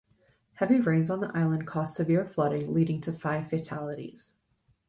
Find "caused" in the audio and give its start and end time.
1.67-1.93